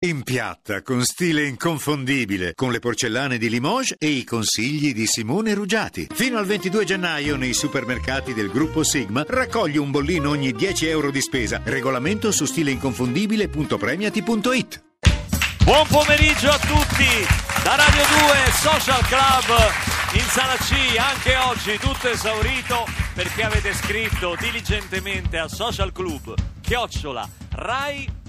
[0.00, 5.54] In piatta, con stile inconfondibile, con le porcellane di Limoges e i consigli di Simone
[5.54, 6.06] Ruggiati.
[6.14, 11.10] Fino al 22 gennaio nei supermercati del gruppo Sigma raccogli un bollino ogni 10 euro
[11.10, 11.60] di spesa.
[11.64, 14.82] Regolamento su stileinconfondibile.premiati.it
[15.64, 17.26] Buon pomeriggio a tutti
[17.64, 19.50] da Radio 2 Social Club
[20.12, 27.28] in sala C, anche oggi tutto esaurito perché avete scritto diligentemente a Social Club chiocciola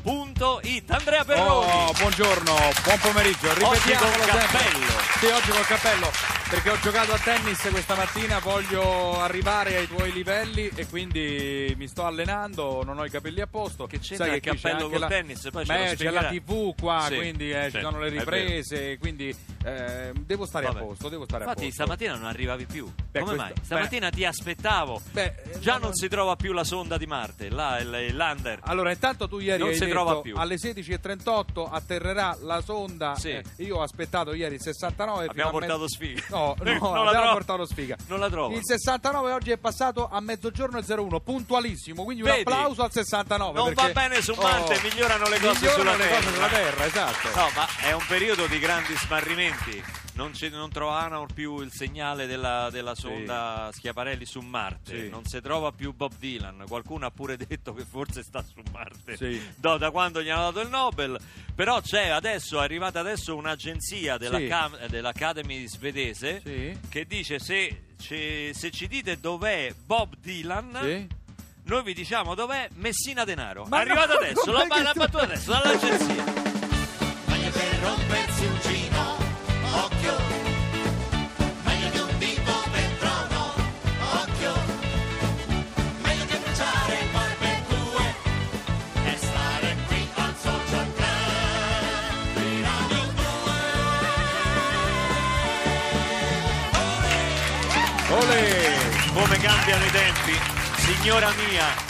[0.09, 3.49] rai.it Andrea Perroni Oh, buongiorno, buon pomeriggio.
[3.49, 4.86] Oggi Ripetiamolo col cappello.
[5.19, 6.11] Sì, oggi col cappello,
[6.49, 11.87] perché ho giocato a tennis questa mattina, voglio arrivare ai tuoi livelli e quindi mi
[11.87, 13.85] sto allenando, non ho i capelli a posto.
[13.85, 15.47] Che c'entra Sai il c'è cappello col la- tennis?
[15.51, 19.35] Poi Beh, c'è la TV qua, Sì, quindi eh, ci certo, sono le riprese, quindi
[19.63, 20.79] eh, devo stare Vabbè.
[20.79, 21.83] a posto, devo stare a Infatti posto.
[21.83, 23.65] stamattina non arrivavi più Beh, Come questo- mai?
[23.65, 25.95] Stamattina ti aspettavo Beh, eh, Già no, non no.
[25.95, 29.67] si trova più la sonda di Marte Là, il, lander Allora, intanto tu ieri Non
[29.69, 30.36] hai si detto trova più.
[30.36, 33.16] alle 16.38 atterrerà la sonda.
[33.16, 33.30] Sì.
[33.31, 35.19] Eh, io ho aspettato ieri il 69.
[35.22, 37.32] fino Abbiamo a portato sfiga No, no, Non la trovo.
[37.34, 37.95] portato sfiga.
[38.08, 42.04] Non la trovo Il 69 oggi è passato a mezzogiorno e 01, puntualissimo.
[42.04, 42.42] Quindi un Vedi?
[42.42, 43.54] applauso al 69.
[43.58, 46.16] Non perché- va bene su Marte, Oh, migliorano le cose migliorano sulla le Terra.
[46.22, 47.28] cose sulla Terra, esatto.
[47.36, 49.84] No, ma è un periodo di grandi smarrimenti.
[50.20, 55.03] Non, non trovavano più il segnale della, della sonda Schiaparelli su Marte.
[55.03, 55.09] Sì.
[55.09, 56.66] Non si trova più Bob Dylan.
[56.67, 59.16] Qualcuno ha pure detto che forse sta su Marte.
[59.16, 59.42] Sì.
[59.56, 61.17] Do- da quando gli hanno dato il Nobel.
[61.56, 64.47] Però c'è adesso, è arrivata adesso un'agenzia della Sì.
[64.47, 66.78] Cam- dell'Academy svedese Sì.
[66.90, 70.80] che dice se, ci- se ci dite dov'è Bob Dylan.
[70.81, 71.08] Sì.
[71.64, 73.64] Noi vi diciamo dov'è Messina Denaro.
[73.70, 76.23] Ma è arrivato no, adesso, l'ha, fatto adesso dall'agenzia.
[77.28, 78.39] Meglio per rompersi
[99.69, 100.31] cambiano i tempi,
[100.81, 101.88] signora mia.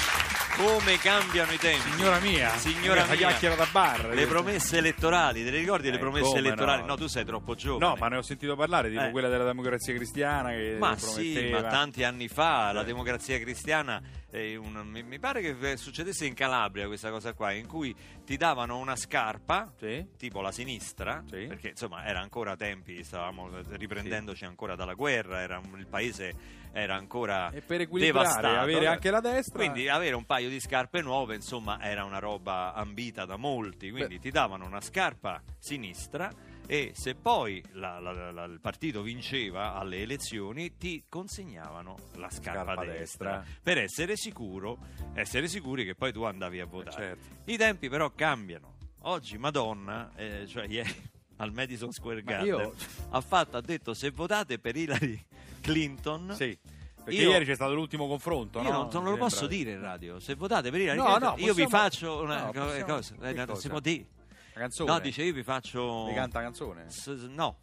[0.57, 1.89] Come cambiano i tempi.
[1.91, 3.15] Signora mia, Signora la mia.
[3.15, 4.07] chiacchiera da bar.
[4.13, 6.81] Le promesse elettorali, te le ricordi le Eh, promesse come elettorali?
[6.81, 6.87] no?
[6.87, 6.95] No.
[6.97, 7.85] tu sei troppo giovane.
[7.85, 9.11] No, ma ne ho sentito parlare, tipo Eh.
[9.11, 11.61] quella della democrazia cristiana che Ma sì, prometteva.
[11.61, 12.83] ma tanti anni fa la Eh.
[12.83, 14.01] democrazia cristiana,
[14.33, 18.77] un- mi, mi pare che succedesse in Calabria questa cosa qua, in cui ti davano
[18.79, 20.05] una scarpa, Sì.
[20.17, 21.45] tipo la sinistra, Sì.
[21.47, 27.49] perché insomma era ancora tempi, stavamo riprendendoci ancora dalla guerra, era il paese era ancora
[27.51, 28.59] E per equilibrare, devastato.
[28.59, 29.57] avere anche la destra.
[29.59, 33.89] Quindi avere un paio di scarpe nuove, insomma, era una roba ambita da molti.
[33.91, 34.19] Quindi Beh.
[34.21, 36.31] ti davano una scarpa sinistra
[36.67, 42.63] e se poi la- la- la- il partito vinceva alle elezioni ti consegnavano la scarpa,
[42.73, 43.55] Scarpa destra, destra.
[43.63, 44.77] per essere sicuro,
[45.15, 46.95] essere sicuri che poi tu andavi a votare.
[47.17, 47.51] certo.
[47.51, 48.75] I tempi però cambiano.
[49.03, 50.93] Oggi Madonna, eh, cioè ieri
[51.37, 52.73] al Madison Square Garden, io-
[53.11, 55.25] ha fatto, ha detto se votate per Hillary
[55.59, 56.57] Clinton Sì.
[57.03, 58.89] Perché Io- ieri c'è stato l'ultimo confronto, io no?
[58.91, 60.19] non, non lo posso dire in radio.
[60.19, 63.15] Se votate per Hillary No, no, io vi faccio una no, possiamo- cosa.
[63.21, 63.55] Eh, cosa?
[63.59, 64.05] si può dire.
[64.53, 64.91] La canzone.
[64.91, 66.05] No, dice io vi faccio.
[66.07, 66.89] Mi canta canzone?
[66.89, 67.57] S- no,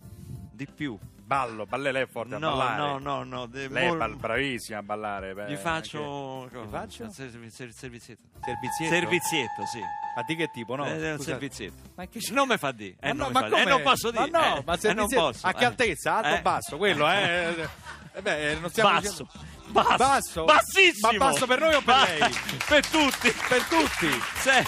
[0.53, 0.99] di più.
[1.26, 2.76] Ballo, balle lei è forte No, a ballare.
[2.78, 3.47] no, no, no.
[3.47, 5.34] de- Lei è mol- bal- bravissima a ballare.
[5.34, 6.48] beh, Gli faccio.
[6.53, 7.10] Gli faccio?
[7.10, 7.31] Ser-
[7.72, 8.22] servizietto.
[8.44, 8.94] Servizietto?
[8.94, 9.81] Servizietto, sì.
[9.81, 10.86] Ma di che tipo, no?
[10.86, 11.82] Eh, è un servizietto.
[11.97, 12.97] Ma che Non mi fa di.
[13.00, 13.60] Ma Eh, no, non, ma fa.
[13.60, 14.31] Eh, non posso dire.
[14.31, 15.47] Ma no, eh, ma eh, non servizietto posso.
[15.48, 15.66] a che eh.
[15.66, 16.15] altezza?
[16.16, 16.42] Alto o Eh.
[16.42, 16.76] basso?
[16.76, 17.69] Quello, eh?
[18.15, 19.10] Eh beh, non stiamo Basso.
[19.10, 19.32] dicendo-
[19.72, 19.97] Basso.
[19.97, 20.44] Basso?
[20.44, 21.10] Bassissimo.
[21.12, 22.19] Ma basso per noi o per Ba- lei?
[22.69, 23.32] Per tutti.
[23.48, 24.09] Per tutti.
[24.36, 24.65] Se-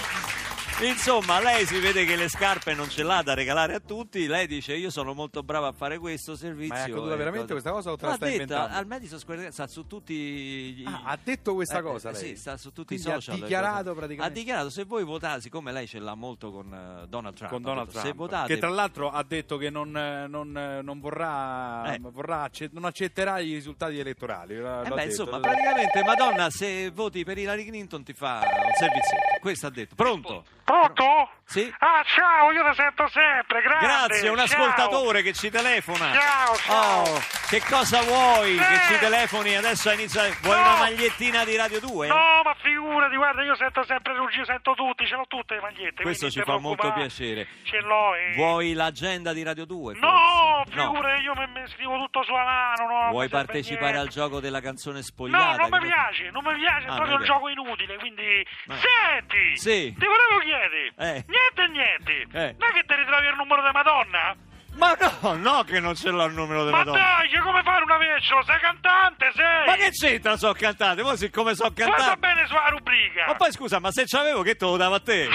[0.81, 4.29] Insomma, lei si vede che le scarpe non ce l'ha da regalare a tutti.
[4.29, 6.75] Lei dice: Io sono molto brava a fare questo servizio.
[6.75, 8.77] Ma è accaduta veramente questa cosa o te la stai detta, inventando?
[8.79, 10.13] Al Madison Square Garden, sta su tutti.
[10.15, 12.21] i- Ah, ha detto questa Eh, cosa eh, lei?
[12.23, 13.41] Sì, sta su tutti Quindi i ha social.
[13.41, 17.35] dichiarato Ha praticamente- dichiarato: se voi votate, siccome lei ce l'ha molto con eh, Donald
[17.35, 18.55] Trump, con ha Donald detto, Trump, se votate.
[18.55, 21.99] che tra l'altro ha detto che non, eh, non, non vorrà, Eh.
[22.01, 24.57] vorrà acce- non accetterà i risultati elettorali.
[24.57, 25.09] l'ha- Eh beh, detto.
[25.09, 29.39] insomma, praticamente Madonna, se voti per Hillary Clinton ti fa un servizietto.
[29.41, 29.95] Questo ha detto.
[29.97, 30.45] Pronto?
[30.69, 31.31] Pronto?
[31.47, 31.75] Sì?
[31.79, 33.87] Ah, ciao, io ti sento sempre, grazie.
[33.89, 34.45] Grazie, un ciao.
[34.45, 36.13] ascoltatore che ci telefona.
[36.13, 37.03] Ciao, ciao.
[37.05, 38.81] Oh, che cosa vuoi che Eh.
[38.87, 39.57] ci telefoni?
[39.57, 40.25] Adesso inizia.
[40.43, 40.61] Vuoi No.
[40.61, 42.09] una magliettina di Radio 2?
[42.09, 42.43] No,
[42.89, 46.03] figurati, guarda, io sento sempre Ruggio, sento tutti, ce l'ho tutte le magliette.
[46.03, 47.47] Questo ci fa molto piacere.
[47.65, 48.33] Ce l'ho, eh.
[48.35, 49.95] Vuoi l'agenda di Radio 2?
[50.01, 53.11] No, figurati, io mi, mi scrivo tutto sulla mano, no.
[53.11, 54.15] Vuoi partecipare al niente.
[54.15, 55.67] gioco della canzone No, spogliata?
[55.67, 58.47] non mi piace, non mi piace, è Ah, proprio non un gioco inutile, quindi...
[58.67, 59.57] Ma- Senti!
[59.57, 59.95] Sì.
[59.99, 61.25] Ti volevo chiedere, Eh.
[61.29, 62.55] niente niente, Eh.
[62.59, 64.37] non è che ti ritrovi il numero di Madonna?
[64.79, 66.99] Ma no, no che non ce l'ha il numero della Ma donna.
[66.99, 68.43] dai, come fare una vecchia?
[68.47, 69.67] Sei cantante, sei!
[69.67, 71.03] Ma che c'entra so cantante?
[71.03, 71.95] Voi siccome so cantante...
[71.97, 73.25] Guarda bene sulla rubrica!
[73.27, 75.29] Ma poi scusa, ma se c'avevo che te lo davo a te?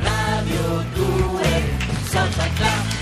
[0.00, 1.62] Radio 2
[2.04, 2.96] Santa Claus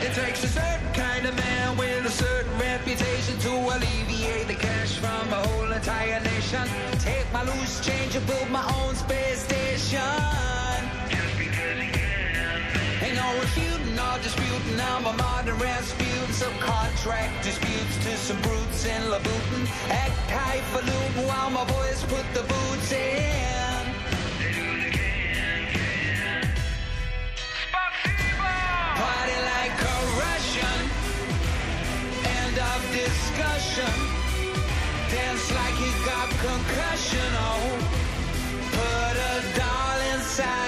[0.00, 4.96] It takes a certain kind of man with a certain reputation to alleviate the cash
[4.96, 6.62] from a whole entire nation.
[7.00, 9.37] Take my loose change and build my own space.
[16.38, 19.66] Subcontract disputes to some brutes in Labutin.
[19.90, 23.82] Act highfalutin while my boys put the boots in.
[29.02, 30.80] Party like a Russian.
[32.38, 33.94] End of discussion.
[35.10, 37.28] Dance like he got concussion.
[37.34, 37.97] Oh,
[40.38, 40.67] inside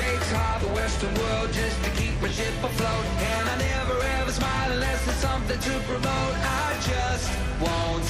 [0.00, 0.30] takes
[0.62, 5.04] the Western world just to keep my ship afloat, and I never ever smile unless
[5.04, 6.34] there's something to promote.
[6.64, 7.28] I just
[7.64, 8.08] won't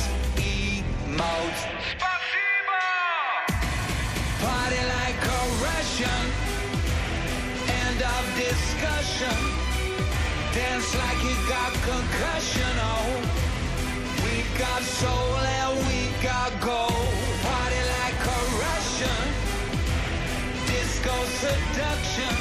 [0.53, 1.61] emote.
[4.45, 6.23] Party like a Russian.
[7.85, 9.39] End of discussion.
[10.57, 12.73] Dance like you got concussion.
[12.93, 13.11] Oh,
[14.25, 15.88] we got soul and
[21.41, 22.38] seduction.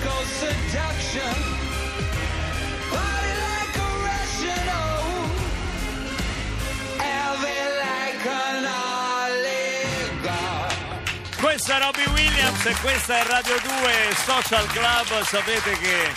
[0.00, 1.58] Disco seduction.
[11.38, 13.92] Questa è Robbie Williams e questa è Radio 2
[14.24, 15.22] Social Club.
[15.24, 16.12] Sapete che,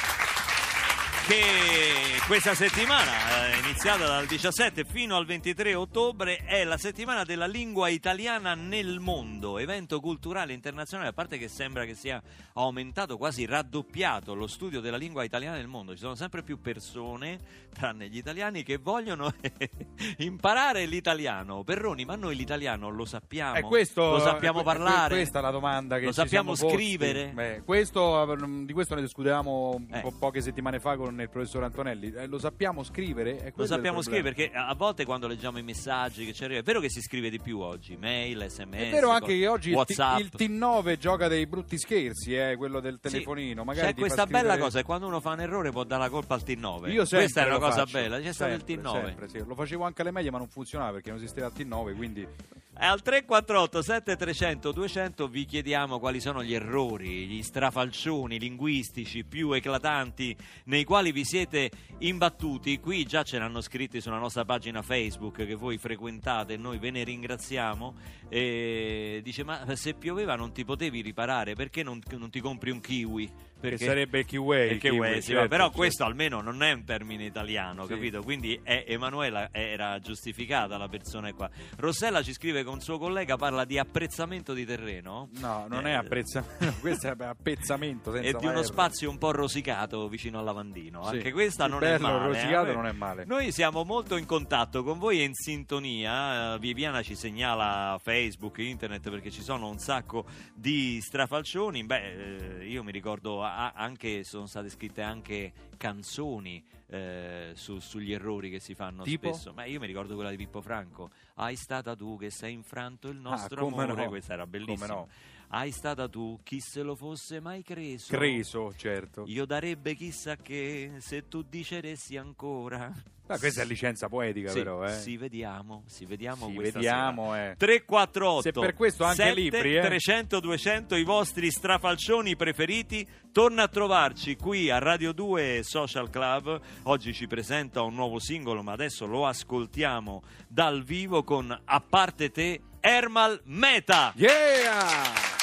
[1.25, 3.11] che questa settimana,
[3.47, 8.99] eh, iniziata dal 17 fino al 23 ottobre, è la settimana della lingua italiana nel
[8.99, 12.21] mondo, evento culturale internazionale, a parte che sembra che sia
[12.53, 15.93] aumentato, quasi raddoppiato lo studio della lingua italiana nel mondo.
[15.93, 17.39] Ci sono sempre più persone,
[17.73, 19.33] tranne gli italiani, che vogliono
[20.19, 21.63] imparare l'italiano.
[21.63, 23.55] Perroni, ma noi l'italiano lo sappiamo?
[23.55, 25.15] È questo, lo sappiamo è parlare?
[25.15, 27.31] Questa è la domanda che Lo sappiamo scrivere?
[27.33, 30.01] Beh, questo, eh, di questo ne discutevamo Eh.
[30.01, 32.11] po' poche settimane fa con il professor Antonelli.
[32.11, 33.53] Eh, lo sappiamo scrivere?
[33.55, 36.79] Lo sappiamo scrivere perché a volte quando leggiamo i messaggi che ci arrivano, è vero
[36.79, 39.77] che si scrive di più oggi, mail, sms, È vero anche che oggi il, T-
[39.77, 40.19] WhatsApp.
[40.19, 43.09] il T9 gioca dei brutti scherzi, eh, quello del Sì.
[43.11, 43.63] telefonino.
[43.63, 46.09] Magari C'è questa scrivere- bella cosa, è quando uno fa un errore può dare la
[46.09, 46.89] colpa al T9.
[46.91, 47.91] Io sempre Questa è una cosa faccio.
[47.99, 49.05] bella, c'è stato il Sempre, T9.
[49.05, 49.37] sempre, sì.
[49.45, 52.27] Lo facevo anche alle medie, ma non funzionava perché non esisteva il T9, quindi
[52.75, 60.35] al 348 7300 200 vi chiediamo quali sono gli errori, gli strafalcioni linguistici più eclatanti
[60.65, 62.79] nei quali vi siete imbattuti.
[62.79, 66.89] Qui già ce l'hanno scritti sulla nostra pagina Facebook che voi frequentate e noi ve
[66.89, 67.95] ne ringraziamo.
[68.27, 72.79] E dice: Ma se pioveva non ti potevi riparare, perché non, non ti compri un
[72.79, 73.31] kiwi?
[73.69, 74.57] Perché sarebbe il kiwi.
[74.73, 75.77] il kiwi, sì, certo, però certo.
[75.77, 77.93] questo almeno non è un termine italiano, Sì.
[77.93, 78.21] capito?
[78.21, 81.49] Quindi è- Emanuela era giustificata la persona qua.
[81.77, 85.29] Rossella ci scrive con suo collega, parla di apprezzamento di terreno.
[85.39, 88.65] No, non Eh, è apprezzamento, questo è appezzamento E di uno R.
[88.65, 91.03] spazio un po' rosicato vicino al lavandino.
[91.05, 91.15] Sì.
[91.15, 92.27] Anche questa non bello, è male.
[92.27, 92.73] rosicato eh.
[92.73, 93.23] non è male.
[93.25, 96.55] Noi siamo molto in contatto con voi e in sintonia.
[96.55, 101.83] Eh, Viviana ci segnala Facebook, internet perché ci sono un sacco di strafalcioni.
[101.85, 103.43] Beh, eh, io mi ricordo
[103.73, 109.31] anche, sono state scritte anche canzoni eh, su- sugli errori che si fanno Tipo?
[109.33, 109.53] spesso.
[109.53, 111.09] Ma io mi ricordo quella di Pippo Franco.
[111.35, 114.03] Hai stata tu che sei infranto il nostro Ah, amore.
[114.03, 114.07] no.
[114.09, 114.85] Questa era bellissima.
[114.87, 115.07] No.
[115.55, 118.07] Hai stata tu, chi se lo fosse mai creso.
[118.11, 119.23] Creso, certo.
[119.27, 122.91] Io darebbe chissà che se tu diceressi ancora.
[123.25, 124.93] Ma questa è licenza poetica, Sì, però, eh.
[124.93, 127.55] Si vediamo, si vediamo Sì, questa vediamo, eh.
[127.55, 129.81] 348 Se per questo anche 7 libri, eh.
[129.81, 136.59] 300 200 i vostri strafalcioni preferiti torna a trovarci qui a Radio 2 Social Club
[136.83, 142.29] oggi ci presenta un nuovo singolo ma adesso lo ascoltiamo dal vivo con A parte
[142.29, 145.42] te Ermal Meta Yeah!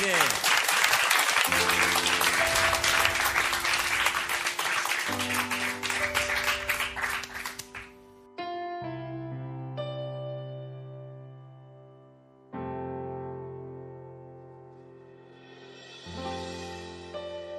[0.00, 0.48] Grazie.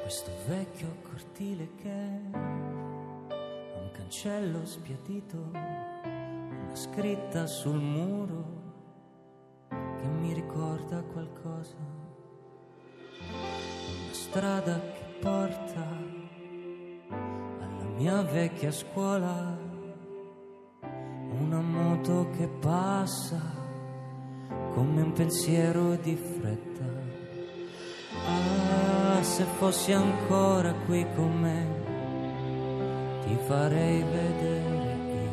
[0.02, 8.60] Questo vecchio cortile che ha un cancello spiattito, una scritta sul muro
[9.70, 12.01] che mi ricorda qualcosa,
[14.32, 15.86] strada che porta
[17.60, 19.58] alla mia vecchia scuola,
[21.38, 23.42] una moto che passa
[24.74, 26.86] come un pensiero di fretta.
[28.26, 31.66] Ah, se fossi ancora qui con me,
[33.26, 35.30] ti farei vedere io che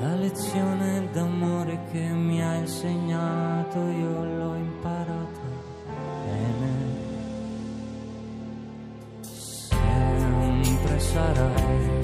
[0.00, 5.40] la lezione d'amore che mi ha insegnato io l'ho imparata
[6.24, 6.85] bene.
[10.98, 12.00] Sarai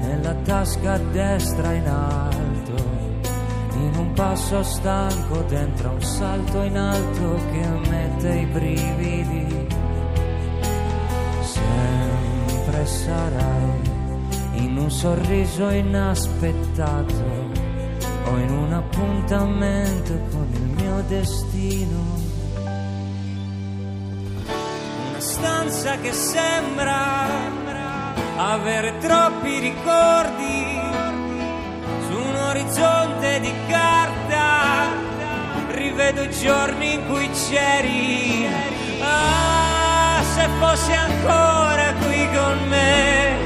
[0.00, 2.52] nella tasca destra in alto
[3.82, 9.66] in un passo stanco dentro un salto in alto che mette i brividi.
[11.42, 13.90] Sempre sarai
[14.54, 17.50] in un sorriso inaspettato
[18.24, 22.20] o in un appuntamento con il mio destino.
[25.08, 27.71] Una stanza che sembra
[28.50, 30.80] avere troppi ricordi
[32.06, 34.90] su un orizzonte di carta.
[35.70, 38.46] Rivedo i giorni in cui c'eri.
[39.00, 39.92] Ah
[40.34, 43.36] se fossi ancora qui con me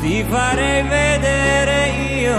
[0.00, 1.88] ti farei vedere
[2.20, 2.38] io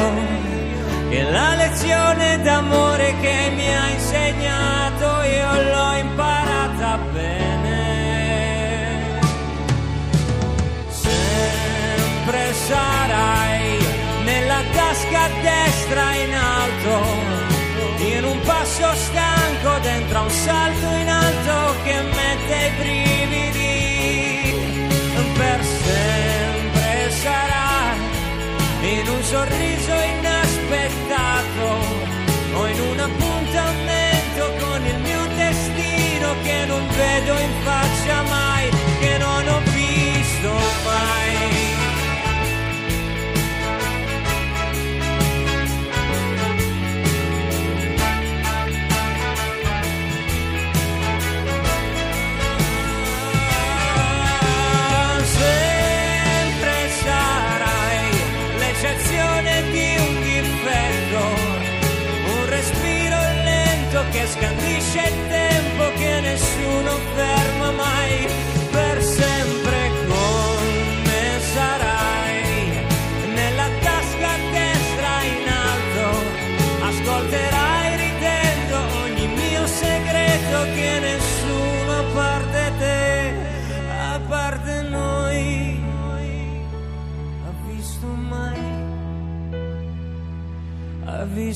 [1.10, 6.27] che la lezione d'amore che mi ha insegnato io l'ho imparata
[15.08, 17.46] tasca a destra in alto
[18.00, 23.56] in un passo stanco dentro a un salto in alto che mette i brividi.
[25.34, 27.98] Per sempre sarai
[28.82, 31.66] in un sorriso inaspettato
[32.54, 39.18] o in un appuntamento con il mio destino che non vedo in faccia mai che
[39.18, 40.52] non ho visto
[40.84, 41.67] mai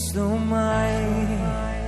[0.01, 1.80] visto mai.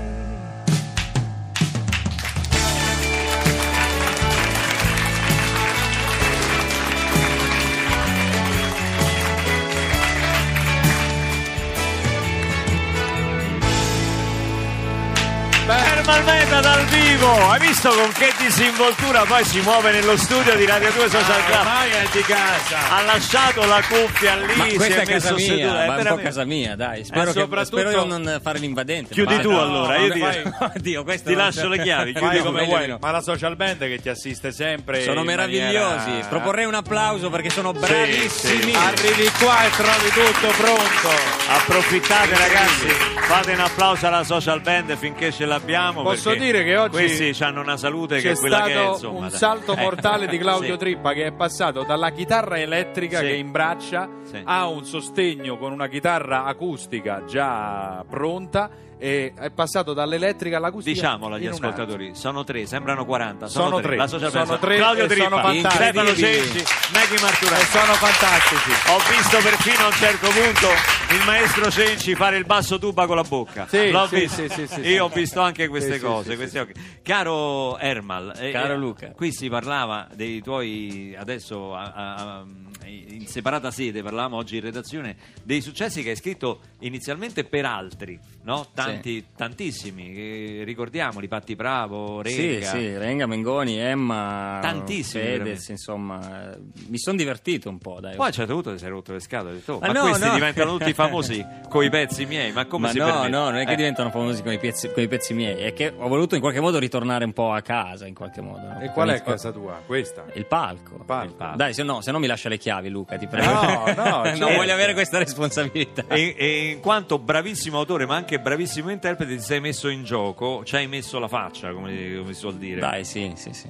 [16.05, 20.65] Ermal Meta dal vivo hai visto con che disinvoltura poi si muove nello studio di
[20.65, 22.89] Radio 2 Social Club Ormai è di casa.
[22.98, 25.95] ha lasciato la cuffia lì Ma si questa è è casa messo mia, seduto ma
[25.98, 27.05] è un po' casa mia, dai.
[27.05, 29.13] Spero, che, soprattutto- spero di non fare l'invadente.
[29.13, 32.12] Chiudi ma- tu no, allora, io vabbè, ti- fai- Oddio, questo ti lascio le chiavi,
[32.19, 35.03] chiudi come vuoi, ma la social band che ti assiste sempre.
[35.03, 36.05] Sono meravigliosi.
[36.10, 38.74] maniera- Proporrei un applauso perché sono bravissimi.
[38.75, 41.10] Arrivi qua e trovi tutto pronto.
[41.50, 42.88] approfittate ragazzi
[43.24, 47.62] fate un applauso alla social band finché ce l'abbiamo Posso dire che oggi questi hanno
[47.62, 50.74] una salute che è quella che è stato insomma un salto Eh, mortale di Claudio
[50.74, 50.80] sì.
[50.80, 53.26] Trippa che è passato dalla chitarra elettrica Sì.
[53.26, 54.42] che imbraccia Sì.
[54.44, 60.94] a un sostegno con una chitarra acustica già pronta e è passato dall'elettrica all'acustica.
[60.94, 63.48] Diciamolo agli ascoltatori, sono tre, sembrano 40.
[63.48, 65.54] Sono Sono, tre, La social sono tre Claudio Trippa.
[65.70, 66.14] Stefano.
[66.16, 67.22] Cenci, attimo.
[67.22, 67.58] Marturano.
[67.62, 68.70] E sono fantastici.
[68.90, 70.68] Ho visto perfino a un certo punto
[71.14, 73.68] il maestro Cenci fare il basso tuba con la bocca.
[73.68, 74.48] Sì, L'ho sì, visto.
[74.48, 76.36] sì, sì, sì, Io ho visto anche queste cose.
[76.36, 76.74] questi occhi.
[77.02, 79.12] Caro Ermal, eh, Caro eh, Luca.
[79.12, 82.44] qui si parlava dei tuoi, adesso a- a-
[82.86, 88.20] in separata sede, parlavamo oggi in redazione, dei successi che hai scritto inizialmente per altri,
[88.44, 88.68] no?
[88.86, 92.66] Tanti, tantissimi, che ricordiamoli, Patti Bravo, Sì, Renga.
[92.68, 95.72] sì, Renga, Mengoni, Emma, Tantissimi, Fedez, veramente.
[95.72, 98.16] insomma, eh, mi sono divertito un po', dai.
[98.16, 100.34] Poi certo punto ti sei rotto le scatole, detto, oh, Ma ma, no, questi no.
[100.34, 103.30] diventano tutti famosi coi pezzi miei, ma come Ma si no, permette?
[103.30, 103.75] no, non è che Eh.
[103.75, 106.60] diventano famosi con i, pezzi, con i pezzi miei, è che ho voluto in qualche
[106.60, 108.68] modo ritornare un po' a casa, in qualche modo.
[108.68, 108.80] no?
[108.82, 109.82] E qual è il- casa tua?
[109.86, 110.25] Questa?
[110.34, 111.04] Il palco.
[111.06, 111.25] palco.
[111.25, 111.58] Il palco.
[111.58, 113.52] Dai, se no, se no mi lascia le chiavi, Luca, ti prego.
[113.52, 114.54] No, no, non certo.
[114.56, 116.06] voglio avere questa responsabilità.
[116.08, 120.63] E, e in quanto bravissimo autore, ma anche bravissimo interprete, ti sei messo in gioco,
[120.65, 122.80] ci hai messo la faccia, come, come si suol dire.
[122.80, 123.70] Dai, sì, sì, sì.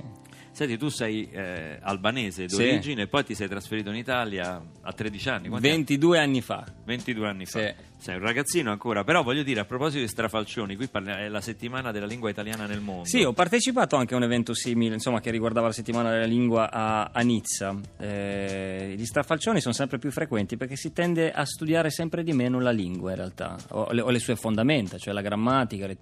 [0.51, 2.55] Senti, tu sei eh, albanese Sì.
[2.57, 5.47] d'origine e poi ti sei trasferito in Italia a 13 anni.
[5.49, 5.77] Quanti anni?
[5.77, 6.63] 22 anni fa.
[6.85, 7.59] 22 anni fa.
[7.59, 7.73] Sì.
[8.03, 11.39] Sei un ragazzino ancora, però voglio dire, a proposito di strafalcioni, qui parla- è la
[11.39, 13.05] settimana della lingua italiana nel mondo.
[13.05, 16.69] Sì, ho partecipato anche a un evento simile, insomma, che riguardava la settimana della lingua
[16.69, 17.73] a, a Nizza.
[17.97, 22.59] Eh, gli strafalcioni sono sempre più frequenti perché si tende a studiare sempre di meno
[22.59, 25.97] la lingua, in realtà, o le, o le sue fondamenta, cioè la grammatica, le-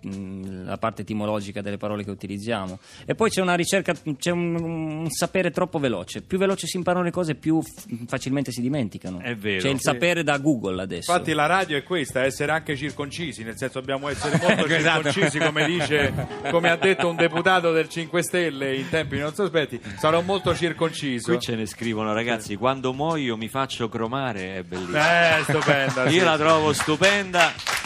[0.63, 2.79] la parte etimologica delle parole che utilizziamo.
[3.05, 6.23] E poi c'è una ricerca, c'è un, un sapere troppo veloce.
[6.23, 9.19] Più veloce si imparano le cose, più f- facilmente si dimenticano.
[9.19, 9.61] È vero.
[9.61, 11.11] C'è il sapere da Google adesso.
[11.11, 15.11] Infatti la radio è questa, essere anche circoncisi, nel senso dobbiamo essere molto Ecco, esatto.
[15.11, 16.13] circoncisi, come dice,
[16.49, 21.33] come ha detto un deputato del 5 Stelle in tempi non sospetti, sarò molto circonciso.
[21.33, 24.97] Qui ce ne scrivono, ragazzi, quando muoio mi faccio cromare, è bellissimo.
[24.97, 26.07] Eh, stupenda.
[26.07, 26.15] sì.
[26.15, 27.80] Io la trovo stupenda.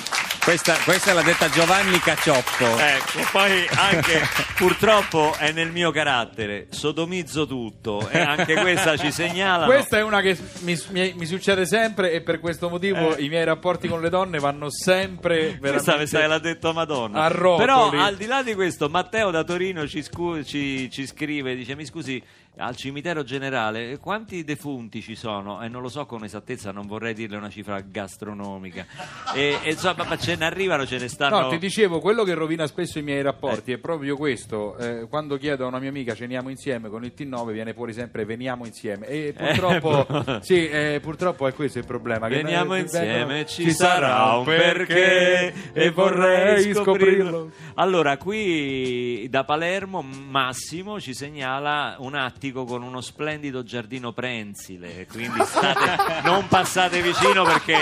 [0.45, 2.77] Questa, questa l'ha detta Giovanni Cacioppo.
[2.77, 4.21] Ecco, poi anche
[4.55, 9.65] purtroppo è nel mio carattere, sodomizzo tutto e anche questa ci segnala.
[9.65, 13.43] Questa è una che mi, mi- mi succede sempre e per questo motivo i miei
[13.43, 17.23] rapporti con le donne vanno sempre Questa veramente mi sa la detto Madonna.
[17.23, 17.65] a rotoli.
[17.65, 21.75] Però al di là di questo, Matteo da Torino ci, scu- ci- ci scrive: dice:
[21.75, 22.21] Mi scusi,
[22.58, 25.62] al cimitero generale quanti defunti ci sono?
[25.62, 28.86] E non lo so con esattezza, non vorrei dirle una cifra gastronomica.
[29.34, 31.39] E, e insomma, ma ce ne arrivano, ce ne stanno.
[31.41, 34.78] No, ti dicevo, quello che rovina spesso i miei rapporti è proprio questo.
[34.78, 38.26] eh, quando chiedo a una mia amica ceniamo insieme con il T9 viene fuori sempre
[38.26, 39.06] veniamo insieme.
[39.08, 42.28] E purtroppo, proprio- sì, eh, purtroppo è questo il problema.
[42.28, 47.52] che Veniamo noi- insieme, vengono- ci sarà un perché e vorrei scoprirlo.
[47.76, 55.39] Allora, qui da Palermo Massimo ci segnala un attico con uno splendido giardino prensile, quindi
[55.43, 57.77] state, non passate vicino perché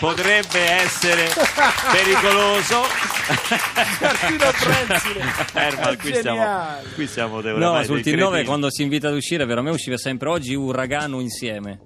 [0.00, 1.28] potrebbe essere
[1.92, 2.82] pericoloso.
[3.98, 5.24] Giardino prensile.
[5.54, 6.44] Ermal, qui siamo,
[6.94, 8.44] qui siamo No, sul dei T9 cretini.
[8.44, 11.80] quando si invita ad uscire, per me usciva sempre oggi uragano insieme.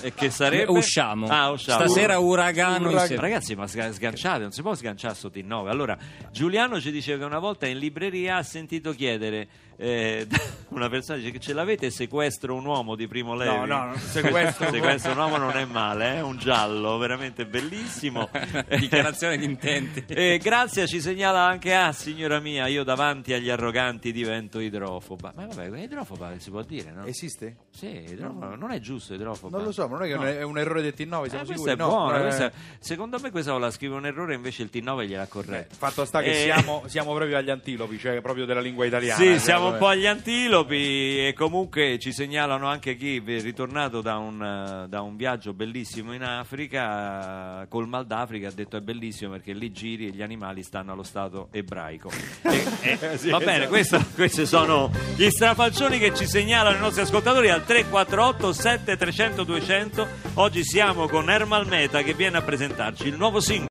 [0.00, 0.70] E che sarebbe?
[0.70, 1.26] Usciamo.
[1.26, 1.84] Ah, usciamo.
[1.84, 3.22] Stasera uragano Urag- insieme.
[3.22, 5.68] Ragazzi, ma sga- sganciate, non si può sganciare sto T9.
[5.68, 5.96] Allora,
[6.30, 9.48] Giuliano ci dice che una volta in libreria ha sentito chiedere
[9.80, 10.26] eh,
[10.70, 13.96] una persona dice che ce l'avete sequestro un uomo di primo levi No, no, no,
[13.96, 18.28] sequestro- sequestro un uomo non è male è un giallo veramente bellissimo
[18.78, 20.04] Dichiarazione di intenti.
[20.08, 25.46] e Grazia ci segnala anche ah signora mia io davanti agli arroganti divento idrofoba ma
[25.46, 27.04] vabbè idrofoba si può dire no?
[27.06, 27.56] Esiste?
[27.70, 30.24] sì idrofoba non è giusto idrofoba Non lo so, ma non è che No.
[30.24, 31.70] è un errore del T9, Eh, siamo questa sicuri?
[31.70, 35.06] è No, buona, eh, questa- secondo me questa la scrive un errore invece il T9
[35.06, 38.84] gliel'ha corretto Fatto sta che Eh, siamo, siamo proprio agli antilopi, cioè proprio della lingua
[38.84, 39.16] italiana.
[39.20, 44.00] Sì, eh, siamo un po' agli antilopi e comunque ci segnalano anche chi è ritornato
[44.00, 44.42] da un,
[44.84, 49.52] eh, da un viaggio bellissimo in Africa, col Mal d'Africa, ha detto è bellissimo perché
[49.52, 52.10] lì giri e gli animali stanno allo stato ebraico.
[52.42, 52.64] E-
[53.12, 53.68] e- Sì, va bene, esatto.
[53.68, 60.06] questo- questi sono gli strafalcioni che ci segnalano i nostri ascoltatori al 348 7300 200.
[60.34, 63.66] Oggi siamo con Ermal Meta che viene a presentarci il nuovo singolo.